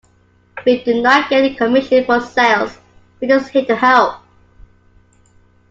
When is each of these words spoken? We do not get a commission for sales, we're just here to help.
We 0.65 0.83
do 0.83 0.99
not 0.99 1.29
get 1.29 1.43
a 1.43 1.53
commission 1.53 2.03
for 2.05 2.19
sales, 2.21 2.75
we're 3.19 3.27
just 3.27 3.51
here 3.51 3.65
to 3.65 3.75
help. 3.75 4.23